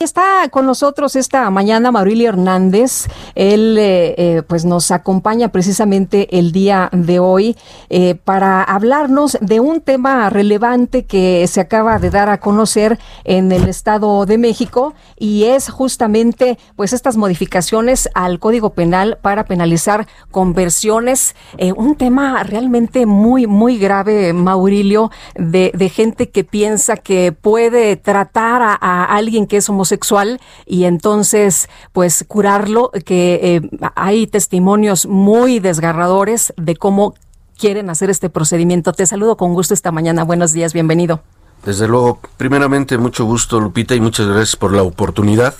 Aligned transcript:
Está 0.00 0.48
con 0.50 0.66
nosotros 0.66 1.14
esta 1.14 1.48
mañana 1.50 1.92
Maurilio 1.92 2.28
Hernández. 2.28 3.06
Él 3.36 3.78
eh, 3.78 4.14
eh, 4.18 4.42
pues 4.42 4.64
nos 4.64 4.90
acompaña 4.90 5.50
precisamente 5.50 6.36
el 6.36 6.50
día 6.50 6.88
de 6.90 7.20
hoy 7.20 7.56
eh, 7.90 8.16
para 8.16 8.64
hablarnos 8.64 9.38
de 9.40 9.60
un 9.60 9.80
tema 9.80 10.28
relevante 10.30 11.04
que 11.04 11.46
se 11.46 11.60
acaba 11.60 12.00
de 12.00 12.10
dar 12.10 12.28
a 12.28 12.40
conocer 12.40 12.98
en 13.22 13.52
el 13.52 13.68
Estado 13.68 14.26
de 14.26 14.36
México 14.36 14.94
y 15.16 15.44
es 15.44 15.70
justamente 15.70 16.58
pues 16.74 16.92
estas 16.92 17.16
modificaciones 17.16 18.08
al 18.14 18.40
Código 18.40 18.70
Penal 18.70 19.18
para 19.22 19.44
penalizar 19.44 20.08
conversiones. 20.32 21.36
un 21.76 21.94
tema 21.94 22.42
realmente 22.42 23.06
muy, 23.06 23.46
muy 23.46 23.78
grave, 23.78 24.32
Maurilio, 24.32 25.12
de, 25.36 25.70
gente 25.88 26.30
que 26.30 26.42
piensa 26.42 26.96
que 26.96 27.30
puede 27.30 27.94
tratar 27.94 28.60
a, 28.60 28.74
a 28.80 29.04
alguien 29.04 29.46
que 29.46 29.58
es 29.58 29.68
homosexual 29.68 29.83
sexual 29.84 30.40
y 30.66 30.84
entonces 30.84 31.68
pues 31.92 32.24
curarlo, 32.26 32.90
que 33.04 33.40
eh, 33.42 33.70
hay 33.94 34.26
testimonios 34.26 35.06
muy 35.06 35.60
desgarradores 35.60 36.52
de 36.56 36.76
cómo 36.76 37.14
quieren 37.58 37.90
hacer 37.90 38.10
este 38.10 38.30
procedimiento. 38.30 38.92
Te 38.92 39.06
saludo 39.06 39.36
con 39.36 39.54
gusto 39.54 39.74
esta 39.74 39.92
mañana. 39.92 40.24
Buenos 40.24 40.52
días, 40.52 40.72
bienvenido. 40.72 41.22
Desde 41.64 41.88
luego, 41.88 42.20
primeramente 42.36 42.98
mucho 42.98 43.24
gusto 43.24 43.60
Lupita 43.60 43.94
y 43.94 44.00
muchas 44.00 44.26
gracias 44.26 44.56
por 44.56 44.72
la 44.72 44.82
oportunidad. 44.82 45.54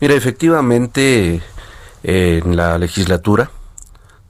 Mira, 0.00 0.14
efectivamente 0.14 1.42
en 2.02 2.56
la 2.56 2.78
legislatura, 2.78 3.50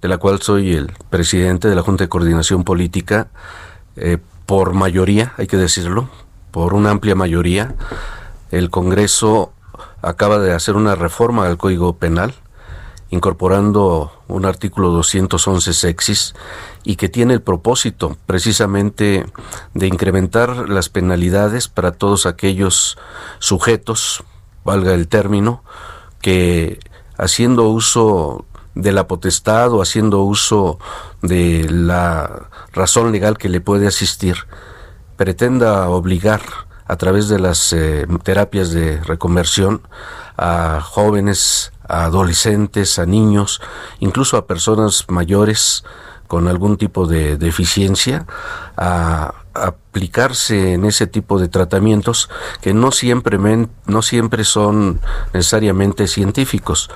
de 0.01 0.09
la 0.09 0.17
cual 0.19 0.41
soy 0.41 0.75
el 0.75 0.93
presidente 1.11 1.69
de 1.69 1.75
la 1.75 1.83
Junta 1.83 2.05
de 2.05 2.09
Coordinación 2.09 2.65
Política, 2.65 3.29
eh, 3.97 4.19
por 4.47 4.73
mayoría, 4.73 5.35
hay 5.37 5.47
que 5.47 5.57
decirlo, 5.57 6.09
por 6.51 6.73
una 6.73 6.91
amplia 6.91 7.15
mayoría, 7.15 7.75
el 8.51 8.71
Congreso 8.71 9.53
acaba 10.03 10.39
de 10.39 10.53
hacer 10.53 10.77
una 10.77 10.95
reforma 10.95 11.47
al 11.47 11.57
Código 11.57 11.97
Penal, 11.97 12.35
incorporando 13.11 14.13
un 14.29 14.47
artículo 14.47 14.91
211 14.91 15.73
sexis 15.73 16.35
y 16.83 16.97
que 16.97 17.09
tiene 17.09 17.35
el 17.35 17.43
propósito 17.43 18.17
precisamente 18.27 19.27
de 19.75 19.87
incrementar 19.87 20.69
las 20.69 20.89
penalidades 20.89 21.69
para 21.69 21.93
todos 21.93 22.27
aquellos 22.27 22.99
sujetos, 23.39 24.25
valga 24.65 24.93
el 24.95 25.09
término, 25.09 25.63
que 26.21 26.81
haciendo 27.17 27.69
uso 27.69 28.45
de 28.75 28.93
la 28.93 29.07
potestad 29.07 29.73
o 29.73 29.81
haciendo 29.81 30.23
uso 30.23 30.79
de 31.23 31.67
la 31.71 32.49
razón 32.73 33.13
legal 33.13 33.39
que 33.39 33.49
le 33.49 33.61
puede 33.61 33.87
asistir, 33.87 34.37
pretenda 35.17 35.89
obligar 35.89 36.66
a 36.89 36.97
través 36.97 37.29
de 37.29 37.39
las 37.39 37.73
eh, 37.73 38.07
terapias 38.23 38.71
de 38.71 39.03
reconversión 39.03 39.83
a 40.37 40.81
jóvenes, 40.81 41.73
a 41.89 42.05
adolescentes, 42.05 42.99
a 42.99 43.07
niños, 43.07 43.61
incluso 44.01 44.37
a 44.37 44.47
personas 44.47 45.05
mayores 45.09 45.85
con 46.27 46.49
algún 46.49 46.77
tipo 46.77 47.07
de 47.07 47.37
deficiencia, 47.37 48.27
a, 48.77 49.35
aplicarse 49.55 50.75
en 50.75 50.85
ese 50.85 51.07
tipo 51.07 51.39
de 51.39 51.49
tratamientos 51.49 52.29
que 52.61 52.75
no 52.75 52.93
siempre, 52.93 53.39
no 53.39 54.03
siempre 54.03 54.45
son 54.45 55.01
necesariamente 55.33 56.09
científicos. 56.09 56.91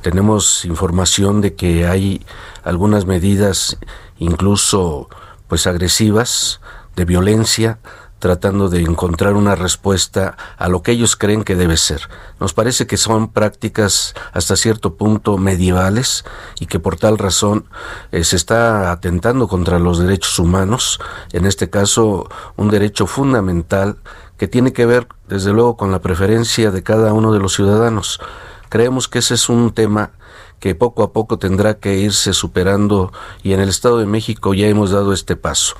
Tenemos 0.00 0.64
información 0.64 1.40
de 1.40 1.54
que 1.56 1.88
hay 1.88 2.24
algunas 2.62 3.04
medidas 3.04 3.78
incluso 4.18 5.08
pues 5.48 5.66
agresivas 5.66 6.60
de 6.94 7.04
violencia 7.04 7.78
tratando 8.24 8.70
de 8.70 8.80
encontrar 8.80 9.34
una 9.34 9.54
respuesta 9.54 10.38
a 10.56 10.70
lo 10.70 10.80
que 10.80 10.92
ellos 10.92 11.14
creen 11.14 11.44
que 11.44 11.56
debe 11.56 11.76
ser. 11.76 12.08
Nos 12.40 12.54
parece 12.54 12.86
que 12.86 12.96
son 12.96 13.30
prácticas 13.30 14.14
hasta 14.32 14.56
cierto 14.56 14.94
punto 14.94 15.36
medievales 15.36 16.24
y 16.58 16.64
que 16.64 16.80
por 16.80 16.96
tal 16.96 17.18
razón 17.18 17.66
eh, 18.12 18.24
se 18.24 18.36
está 18.36 18.92
atentando 18.92 19.46
contra 19.46 19.78
los 19.78 19.98
derechos 19.98 20.38
humanos, 20.38 21.00
en 21.34 21.44
este 21.44 21.68
caso 21.68 22.26
un 22.56 22.70
derecho 22.70 23.06
fundamental 23.06 23.98
que 24.38 24.48
tiene 24.48 24.72
que 24.72 24.86
ver 24.86 25.06
desde 25.28 25.52
luego 25.52 25.76
con 25.76 25.92
la 25.92 26.00
preferencia 26.00 26.70
de 26.70 26.82
cada 26.82 27.12
uno 27.12 27.30
de 27.30 27.40
los 27.40 27.52
ciudadanos. 27.52 28.20
Creemos 28.68 29.08
que 29.08 29.18
ese 29.20 29.34
es 29.34 29.48
un 29.48 29.72
tema 29.72 30.12
que 30.60 30.74
poco 30.74 31.02
a 31.02 31.12
poco 31.12 31.38
tendrá 31.38 31.74
que 31.74 31.98
irse 31.98 32.32
superando 32.32 33.12
y 33.42 33.52
en 33.52 33.60
el 33.60 33.68
Estado 33.68 33.98
de 33.98 34.06
México 34.06 34.54
ya 34.54 34.66
hemos 34.66 34.90
dado 34.90 35.12
este 35.12 35.36
paso. 35.36 35.76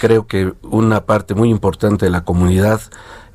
Creo 0.00 0.26
que 0.26 0.52
una 0.62 1.04
parte 1.04 1.34
muy 1.34 1.50
importante 1.50 2.06
de 2.06 2.12
la 2.12 2.24
comunidad 2.24 2.80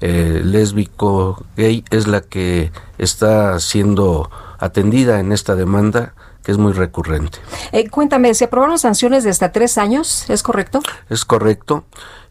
eh, 0.01 0.41
lésbico 0.43 1.43
gay 1.57 1.83
es 1.89 2.07
la 2.07 2.21
que 2.21 2.71
está 2.97 3.59
siendo 3.59 4.29
atendida 4.59 5.19
en 5.19 5.31
esta 5.31 5.55
demanda 5.55 6.13
que 6.43 6.51
es 6.51 6.57
muy 6.59 6.73
recurrente. 6.73 7.39
Eh, 7.71 7.89
cuéntame, 7.89 8.33
¿se 8.35 8.45
aprobaron 8.45 8.77
sanciones 8.77 9.23
de 9.23 9.31
hasta 9.31 9.51
tres 9.51 9.79
años? 9.79 10.29
¿Es 10.29 10.43
correcto? 10.43 10.81
Es 11.09 11.25
correcto. 11.25 11.85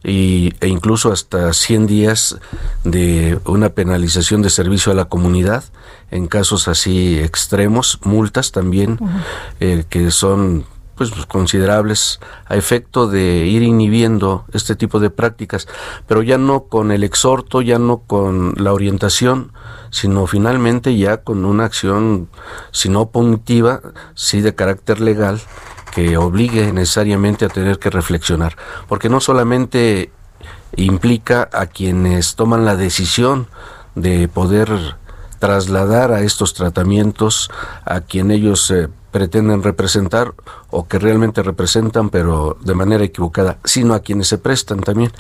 Y, 0.05 0.53
e 0.61 0.69
incluso 0.69 1.11
hasta 1.11 1.53
100 1.53 1.87
días 1.87 2.39
de 2.85 3.41
una 3.47 3.71
penalización 3.71 4.43
de 4.43 4.51
servicio 4.51 4.93
a 4.93 4.95
la 4.95 5.07
comunidad 5.07 5.65
en 6.11 6.29
casos 6.29 6.69
así 6.69 7.19
extremos, 7.19 7.99
multas 8.05 8.53
también 8.53 8.99
eh, 9.59 9.85
que 9.89 10.11
son 10.13 10.65
pues 10.97 11.11
considerables 11.27 12.21
a 12.47 12.57
efecto 12.57 13.09
de 13.09 13.47
ir 13.47 13.63
inhibiendo 13.63 14.45
este 14.53 14.77
tipo 14.77 15.01
de 15.01 15.11
prácticas, 15.11 15.67
pero 16.07 16.23
ya 16.23 16.39
no 16.39 16.65
con 16.65 16.93
el 16.93 17.05
exhorto, 17.05 17.63
ya 17.63 17.79
no 17.79 17.99
con 17.99 18.55
la 18.57 18.73
orientación, 18.73 19.53
sino 19.91 20.27
finalmente 20.27 20.97
ya 20.97 21.19
con 21.19 21.45
una 21.45 21.65
acción, 21.65 22.29
si 22.71 22.89
no 22.89 23.11
punitiva, 23.11 23.81
sí 24.15 24.41
de 24.41 24.55
carácter 24.55 25.01
legal, 25.01 25.41
que 25.93 26.17
obligue 26.17 26.73
necesariamente 26.73 27.45
a 27.45 27.49
tener 27.49 27.79
que 27.79 27.91
reflexionar, 27.91 28.57
porque 28.89 29.09
no 29.09 29.21
solamente 29.21 30.11
implica 30.77 31.49
a 31.53 31.67
quienes 31.67 32.35
toman 32.35 32.65
la 32.65 32.75
decisión 32.75 33.47
de 33.95 34.27
poder 34.29 34.97
trasladar 35.39 36.13
a 36.13 36.23
estos 36.23 36.55
tratamientos 36.55 37.51
a 37.85 38.01
quien 38.01 38.31
ellos 38.31 38.71
eh, 38.71 38.89
pretenden 39.15 39.63
representar 39.63 40.35
o 40.71 40.89
que 40.89 40.99
realmente 40.99 41.45
representan 41.45 42.11
pero 42.11 42.59
de 42.61 42.75
manera 42.75 43.05
equivocada, 43.05 43.59
sino 43.63 43.95
a 43.95 44.01
quienes 44.01 44.27
se 44.27 44.39
prestan 44.39 44.81
también. 44.81 45.13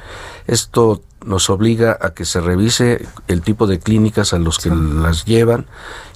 Esto 0.49 1.00
nos 1.25 1.49
obliga 1.49 1.97
a 2.00 2.10
que 2.10 2.25
se 2.25 2.41
revise 2.41 3.06
el 3.28 3.43
tipo 3.43 3.69
de 3.69 3.78
clínicas 3.78 4.32
a 4.32 4.41
los 4.41 4.59
que 4.59 4.71
las 4.71 5.27
llevan 5.27 5.66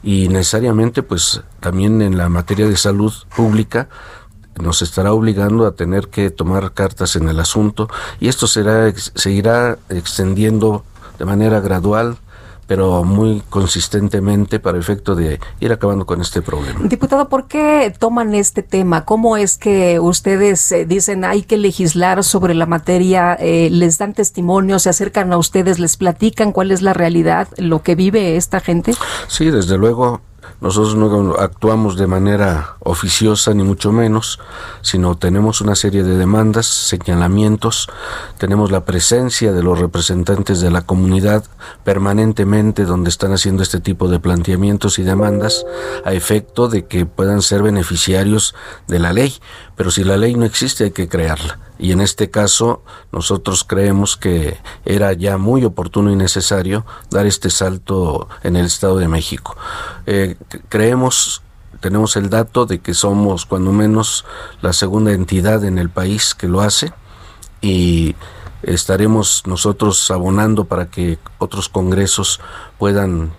y 0.02 0.26
necesariamente 0.26 1.04
pues 1.04 1.42
también 1.60 2.02
en 2.02 2.18
la 2.18 2.28
materia 2.28 2.66
de 2.66 2.76
salud 2.76 3.12
pública 3.36 3.88
nos 4.60 4.82
estará 4.82 5.12
obligando 5.12 5.64
a 5.64 5.76
tener 5.76 6.08
que 6.08 6.30
tomar 6.30 6.72
cartas 6.72 7.14
en 7.14 7.28
el 7.28 7.38
asunto 7.38 7.88
y 8.18 8.26
esto 8.26 8.48
será 8.48 8.92
seguirá 9.14 9.78
extendiendo 9.88 10.84
de 11.16 11.26
manera 11.26 11.60
gradual 11.60 12.18
pero 12.68 13.02
muy 13.02 13.42
consistentemente 13.48 14.60
para 14.60 14.78
efecto 14.78 15.14
de 15.14 15.40
ir 15.58 15.72
acabando 15.72 16.04
con 16.04 16.20
este 16.20 16.42
problema. 16.42 16.80
Diputado, 16.84 17.28
¿por 17.28 17.48
qué 17.48 17.92
toman 17.98 18.34
este 18.34 18.62
tema? 18.62 19.06
¿Cómo 19.06 19.38
es 19.38 19.56
que 19.56 19.98
ustedes 19.98 20.70
eh, 20.70 20.84
dicen 20.84 21.24
hay 21.24 21.42
que 21.42 21.56
legislar 21.56 22.22
sobre 22.22 22.54
la 22.54 22.66
materia? 22.66 23.34
Eh, 23.40 23.70
¿Les 23.72 23.96
dan 23.96 24.12
testimonio? 24.12 24.78
¿Se 24.78 24.90
acercan 24.90 25.32
a 25.32 25.38
ustedes? 25.38 25.78
¿Les 25.78 25.96
platican 25.96 26.52
cuál 26.52 26.70
es 26.70 26.82
la 26.82 26.92
realidad, 26.92 27.48
lo 27.56 27.82
que 27.82 27.94
vive 27.94 28.36
esta 28.36 28.60
gente? 28.60 28.92
Sí, 29.28 29.50
desde 29.50 29.78
luego 29.78 30.20
nosotros 30.60 30.96
no 30.96 31.34
actuamos 31.34 31.96
de 31.96 32.06
manera 32.06 32.76
oficiosa 32.80 33.54
ni 33.54 33.62
mucho 33.62 33.92
menos, 33.92 34.40
sino 34.82 35.16
tenemos 35.16 35.60
una 35.60 35.74
serie 35.74 36.02
de 36.02 36.16
demandas, 36.16 36.66
señalamientos, 36.66 37.88
tenemos 38.38 38.70
la 38.70 38.84
presencia 38.84 39.52
de 39.52 39.62
los 39.62 39.78
representantes 39.78 40.60
de 40.60 40.70
la 40.70 40.82
comunidad 40.82 41.44
permanentemente 41.84 42.84
donde 42.84 43.10
están 43.10 43.32
haciendo 43.32 43.62
este 43.62 43.80
tipo 43.80 44.08
de 44.08 44.20
planteamientos 44.20 44.98
y 44.98 45.02
demandas 45.02 45.64
a 46.04 46.12
efecto 46.12 46.68
de 46.68 46.86
que 46.86 47.06
puedan 47.06 47.42
ser 47.42 47.62
beneficiarios 47.62 48.54
de 48.86 48.98
la 48.98 49.12
ley. 49.12 49.34
Pero 49.76 49.90
si 49.90 50.04
la 50.04 50.16
ley 50.16 50.34
no 50.34 50.44
existe 50.44 50.84
hay 50.84 50.90
que 50.90 51.08
crearla 51.08 51.67
y 51.78 51.92
en 51.92 52.00
este 52.00 52.30
caso 52.30 52.82
nosotros 53.12 53.64
creemos 53.64 54.16
que 54.16 54.58
era 54.84 55.12
ya 55.12 55.38
muy 55.38 55.64
oportuno 55.64 56.10
y 56.10 56.16
necesario 56.16 56.84
dar 57.10 57.26
este 57.26 57.50
salto 57.50 58.28
en 58.42 58.56
el 58.56 58.66
Estado 58.66 58.98
de 58.98 59.08
México. 59.08 59.56
Eh, 60.06 60.36
creemos 60.68 61.42
tenemos 61.80 62.16
el 62.16 62.28
dato 62.28 62.66
de 62.66 62.80
que 62.80 62.92
somos 62.92 63.46
cuando 63.46 63.72
menos 63.72 64.24
la 64.62 64.72
segunda 64.72 65.12
entidad 65.12 65.64
en 65.64 65.78
el 65.78 65.90
país 65.90 66.34
que 66.34 66.48
lo 66.48 66.60
hace 66.60 66.92
y 67.60 68.16
estaremos 68.62 69.44
nosotros 69.46 70.10
abonando 70.10 70.64
para 70.64 70.90
que 70.90 71.18
otros 71.38 71.68
congresos 71.68 72.40
puedan 72.78 73.32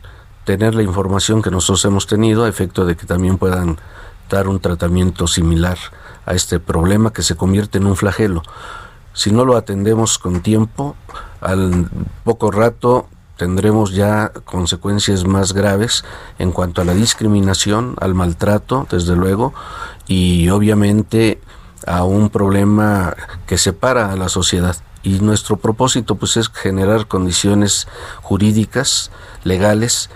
tener 0.45 0.73
la 0.73 0.83
información 0.83 1.41
que 1.41 1.51
nosotros 1.51 1.83
hemos 1.85 2.07
tenido 2.07 2.45
a 2.45 2.49
efecto 2.49 2.85
de 2.85 2.95
que 2.95 3.05
también 3.05 3.37
puedan 3.37 3.77
dar 4.29 4.47
un 4.47 4.59
tratamiento 4.59 5.27
similar 5.27 5.77
a 6.29 6.35
este 6.35 6.59
problema 6.59 7.11
que 7.11 7.23
se 7.23 7.35
convierte 7.35 7.79
en 7.79 7.87
un 7.87 7.95
flagelo. 7.97 8.43
Si 9.13 9.31
no 9.31 9.45
lo 9.45 9.57
atendemos 9.57 10.19
con 10.19 10.41
tiempo, 10.41 10.95
al 11.41 11.89
poco 12.23 12.51
rato 12.51 13.09
tendremos 13.35 13.93
ya 13.93 14.31
consecuencias 14.45 15.25
más 15.25 15.53
graves 15.53 16.05
en 16.37 16.51
cuanto 16.51 16.81
a 16.81 16.85
la 16.85 16.93
discriminación, 16.93 17.95
al 17.99 18.13
maltrato, 18.13 18.85
desde 18.91 19.15
luego, 19.15 19.53
y 20.07 20.49
obviamente 20.49 21.41
a 21.87 22.03
un 22.03 22.29
problema 22.29 23.15
que 23.47 23.57
separa 23.57 24.11
a 24.11 24.15
la 24.15 24.29
sociedad. 24.29 24.77
Y 25.01 25.21
nuestro 25.21 25.57
propósito 25.57 26.15
pues 26.15 26.37
es 26.37 26.49
generar 26.49 27.07
condiciones 27.07 27.87
jurídicas, 28.21 29.09
legales, 29.43 30.11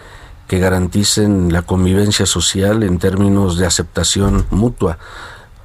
que 0.47 0.59
garanticen 0.59 1.51
la 1.51 1.63
convivencia 1.63 2.27
social 2.27 2.83
en 2.83 2.99
términos 2.99 3.57
de 3.57 3.65
aceptación 3.65 4.45
mutua, 4.51 4.99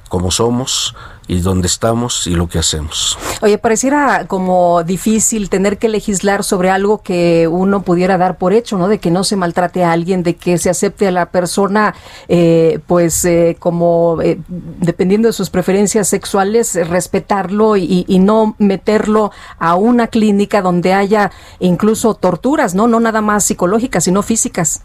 como 0.09 0.31
somos, 0.31 0.95
y 1.29 1.41
dónde 1.41 1.67
estamos 1.67 2.25
y 2.25 2.31
lo 2.31 2.49
que 2.49 2.57
hacemos. 2.57 3.17
Oye, 3.41 3.59
pareciera 3.59 4.25
como 4.25 4.83
difícil 4.83 5.49
tener 5.49 5.77
que 5.77 5.87
legislar 5.87 6.43
sobre 6.43 6.71
algo 6.71 7.03
que 7.03 7.47
uno 7.47 7.83
pudiera 7.83 8.17
dar 8.17 8.39
por 8.39 8.51
hecho, 8.51 8.79
¿no? 8.79 8.87
De 8.87 8.97
que 8.97 9.11
no 9.11 9.23
se 9.23 9.35
maltrate 9.35 9.83
a 9.83 9.91
alguien, 9.91 10.23
de 10.23 10.35
que 10.35 10.57
se 10.57 10.71
acepte 10.71 11.07
a 11.07 11.11
la 11.11 11.27
persona, 11.27 11.93
eh, 12.27 12.79
pues 12.87 13.23
eh, 13.25 13.57
como 13.59 14.17
eh, 14.23 14.39
dependiendo 14.47 15.27
de 15.27 15.33
sus 15.33 15.51
preferencias 15.51 16.07
sexuales, 16.07 16.73
respetarlo 16.89 17.77
y, 17.77 18.05
y, 18.07 18.17
no 18.17 18.55
meterlo 18.57 19.31
a 19.59 19.75
una 19.75 20.07
clínica 20.07 20.63
donde 20.63 20.93
haya 20.93 21.31
incluso 21.59 22.15
torturas, 22.15 22.73
¿no? 22.73 22.87
No 22.87 22.99
nada 22.99 23.21
más 23.21 23.43
psicológicas, 23.43 24.05
sino 24.05 24.23
físicas. 24.23 24.81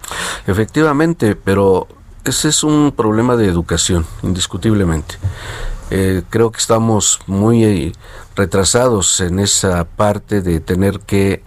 Efectivamente, 0.46 1.36
pero 1.36 1.88
ese 2.24 2.48
es 2.48 2.64
un 2.64 2.92
problema 2.92 3.36
de 3.36 3.46
educación, 3.46 4.06
indiscutiblemente. 4.22 5.16
Eh, 5.90 6.22
creo 6.30 6.50
que 6.50 6.58
estamos 6.58 7.20
muy 7.26 7.64
eh, 7.64 7.92
retrasados 8.34 9.20
en 9.20 9.38
esa 9.38 9.84
parte 9.84 10.40
de 10.40 10.60
tener 10.60 11.00
que 11.00 11.42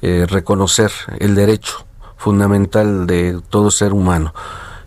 eh, 0.00 0.26
reconocer 0.28 0.90
el 1.18 1.34
derecho 1.34 1.84
fundamental 2.16 3.06
de 3.06 3.40
todo 3.50 3.70
ser 3.70 3.92
humano 3.92 4.32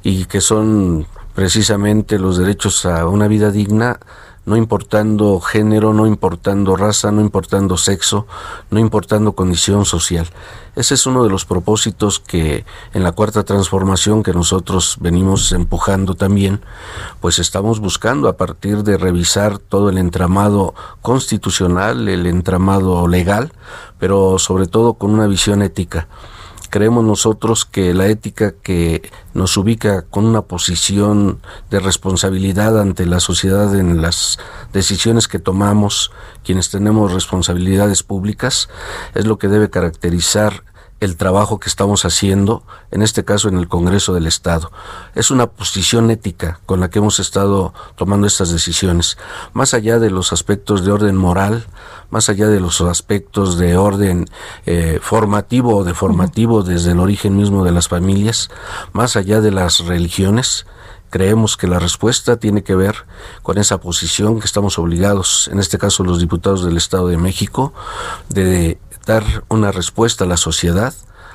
y 0.03 0.25
que 0.25 0.42
son 0.42 1.06
precisamente 1.36 2.18
los 2.18 2.38
derechos 2.38 2.86
a 2.86 3.07
una 3.07 3.27
vida 3.27 3.51
digna 3.51 4.00
no 4.45 4.57
importando 4.57 5.39
género, 5.39 5.94
no 5.94 6.06
importando 6.06 6.75
raza, 6.75 7.12
no 7.12 7.21
importando 7.21 7.77
sexo, 7.77 8.27
no 8.69 8.80
importando 8.80 9.33
condición 9.33 9.86
social. 9.86 10.27
Ese 10.75 10.94
es 10.94 11.06
uno 11.06 11.24
de 11.24 11.30
los 11.30 11.45
propósitos 11.45 12.19
que 12.19 12.65
en 12.94 13.03
la 13.03 13.13
cuarta 13.13 13.44
transformación 13.44 14.24
que 14.24 14.33
nosotros 14.33 14.97
venimos 15.00 15.51
empujando 15.51 16.15
también, 16.15 16.62
pues 17.21 17.39
estamos 17.39 17.80
buscando 17.80 18.27
a 18.27 18.38
partir 18.38 18.83
de 18.83 18.97
revisar 18.97 19.57
todo 19.57 19.89
el 19.89 19.97
entramado 19.97 20.75
constitucional, 21.01 22.07
el 22.07 22.25
entramado 22.25 23.07
legal, 23.07 23.53
pero 24.00 24.38
sobre 24.38 24.68
todo 24.68 24.95
con 24.95 25.12
una 25.12 25.27
visión 25.27 25.62
ética 25.62 26.07
creemos 26.75 27.06
nosotros 27.06 27.63
que 27.63 27.94
la 27.94 28.07
ética 28.07 28.51
que 28.51 29.10
nos 29.33 29.56
ubica 29.56 30.01
con 30.01 30.25
una 30.25 30.42
posición 30.42 31.39
de 31.69 31.80
responsabilidad 31.80 32.77
ante 32.77 33.06
la 33.06 33.22
sociedad 33.22 33.74
en 33.80 34.01
las 34.01 34.39
decisiones 34.74 35.30
que 35.30 35.39
tomamos, 35.39 36.12
quienes 36.44 36.72
tenemos 36.72 37.13
responsabilidades 37.13 38.04
públicas, 38.04 38.68
es 39.13 39.25
lo 39.25 39.38
que 39.38 39.48
debe 39.48 39.69
caracterizar 39.69 40.66
el 41.00 41.18
trabajo 41.18 41.59
que 41.59 41.69
estamos 41.69 42.06
haciendo, 42.06 42.63
en 42.92 43.01
este 43.01 43.25
caso 43.25 43.50
en 43.50 43.57
el 43.57 43.68
Congreso 43.68 44.13
del 44.13 44.27
Estado. 44.27 44.71
Es 45.13 45.30
una 45.30 45.47
posición 45.47 46.09
ética 46.09 46.59
con 46.65 46.80
la 46.80 46.89
que 46.89 47.00
hemos 47.00 47.19
estado 47.19 47.74
tomando 47.95 48.27
estas 48.27 48.51
decisiones, 48.51 49.18
más 49.53 49.74
allá 49.74 50.00
de 50.00 50.09
los 50.09 50.31
aspectos 50.31 50.86
de 50.86 50.92
orden 50.92 51.15
moral, 51.15 51.65
más 52.09 52.30
allá 52.30 52.47
de 52.47 52.59
los 52.59 52.80
aspectos 52.81 53.57
de 53.57 53.75
orden 53.75 54.25
eh, 54.65 55.00
formativo 55.01 55.75
o 55.77 55.83
deformativo 55.83 56.63
desde 56.63 56.92
el 56.92 57.00
origen 57.00 57.36
mismo 57.36 57.65
de 57.65 57.71
las 57.71 57.88
familias, 57.88 58.50
más 58.94 59.15
allá 59.15 59.41
de 59.41 59.51
las 59.51 59.80
religiones, 59.80 60.65
creemos 61.09 61.56
que 61.56 61.68
la 61.68 61.80
respuesta 61.80 62.38
tiene 62.38 62.63
que 62.63 62.75
ver 62.75 63.06
con 63.41 63.57
esa 63.57 63.80
posición 63.80 64.39
que 64.39 64.45
estamos 64.45 64.77
obligados, 64.80 65.50
en 65.51 65.59
este 65.59 65.77
caso 65.77 66.03
los 66.03 66.19
diputados 66.19 66.65
del 66.65 66.77
Estado 66.77 67.07
de 67.07 67.18
México, 67.18 67.74
de 68.30 68.77
dar 69.05 69.23
una 69.49 69.71
respuesta 69.71 70.23
a 70.23 70.27
la 70.27 70.37
sociedad 70.37 70.93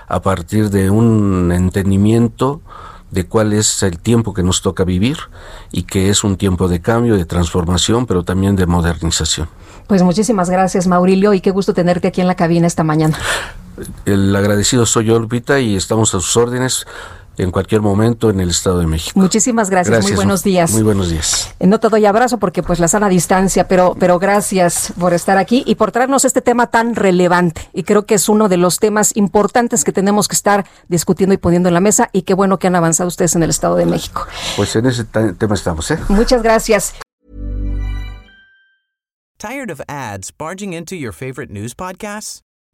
a 0.08 0.22
partir 0.22 0.70
de 0.70 0.90
un 0.90 1.52
entendimiento 1.52 2.60
de 3.10 3.26
cuál 3.26 3.52
es 3.52 3.82
el 3.82 3.98
tiempo 3.98 4.34
que 4.34 4.42
nos 4.42 4.62
toca 4.62 4.84
vivir 4.84 5.16
y 5.72 5.84
que 5.84 6.10
es 6.10 6.24
un 6.24 6.36
tiempo 6.36 6.68
de 6.68 6.80
cambio, 6.80 7.16
de 7.16 7.24
transformación, 7.24 8.06
pero 8.06 8.22
también 8.22 8.56
de 8.56 8.66
modernización. 8.66 9.48
Pues 9.86 10.02
muchísimas 10.02 10.50
gracias, 10.50 10.86
Maurilio, 10.86 11.34
y 11.34 11.40
qué 11.40 11.50
gusto 11.50 11.74
tenerte 11.74 12.08
aquí 12.08 12.20
en 12.20 12.28
la 12.28 12.36
cabina 12.36 12.66
esta 12.66 12.84
mañana. 12.84 13.18
El 14.04 14.34
agradecido 14.36 14.86
soy 14.86 15.06
yo, 15.06 15.18
Lupita, 15.18 15.58
y 15.58 15.74
estamos 15.74 16.14
a 16.14 16.20
sus 16.20 16.36
órdenes 16.36 16.86
en 17.42 17.50
cualquier 17.50 17.80
momento 17.80 18.30
en 18.30 18.40
el 18.40 18.50
Estado 18.50 18.78
de 18.78 18.86
México. 18.86 19.18
Muchísimas 19.18 19.70
gracias, 19.70 20.02
muy 20.02 20.12
buenos 20.12 20.42
días. 20.42 20.72
Muy 20.72 20.82
buenos 20.82 21.10
días. 21.10 21.54
Eh, 21.58 21.66
no 21.66 21.80
te 21.80 21.88
doy 21.88 22.06
abrazo 22.06 22.38
porque 22.38 22.62
pues 22.62 22.78
la 22.78 22.88
sana 22.88 23.08
distancia, 23.08 23.66
pero, 23.66 23.96
pero 23.98 24.18
gracias 24.18 24.92
por 24.98 25.14
estar 25.14 25.38
aquí 25.38 25.62
y 25.66 25.76
por 25.76 25.92
traernos 25.92 26.24
este 26.24 26.42
tema 26.42 26.66
tan 26.66 26.94
relevante. 26.94 27.68
Y 27.72 27.84
creo 27.84 28.04
que 28.04 28.14
es 28.14 28.28
uno 28.28 28.48
de 28.48 28.56
los 28.56 28.78
temas 28.78 29.16
importantes 29.16 29.84
que 29.84 29.92
tenemos 29.92 30.28
que 30.28 30.36
estar 30.36 30.66
discutiendo 30.88 31.34
y 31.34 31.38
poniendo 31.38 31.68
en 31.68 31.74
la 31.74 31.80
mesa 31.80 32.10
y 32.12 32.22
qué 32.22 32.34
bueno 32.34 32.58
que 32.58 32.66
han 32.66 32.76
avanzado 32.76 33.08
ustedes 33.08 33.34
en 33.34 33.42
el 33.42 33.50
Estado 33.50 33.76
de 33.76 33.86
México. 33.86 34.26
Pues 34.56 34.76
en 34.76 34.86
ese 34.86 35.04
tema 35.04 35.54
estamos, 35.54 35.90
¿eh? 35.90 35.98
Muchas 36.08 36.42
gracias. 36.42 36.94
Tired 39.38 39.70
of 39.70 39.80
ads 39.88 40.30
barging 40.30 40.74
into 40.74 40.94
your 40.94 41.12
favorite 41.12 41.50
news 41.50 41.74
podcasts? 41.74 42.42